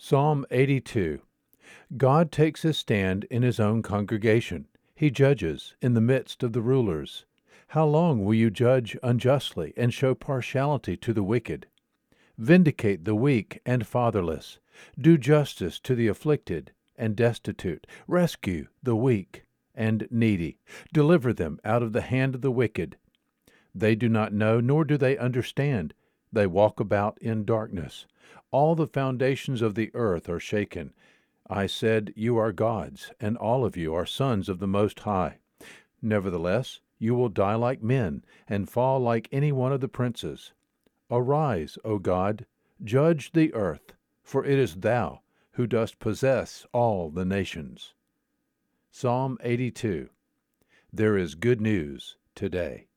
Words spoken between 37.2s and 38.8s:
die like men, and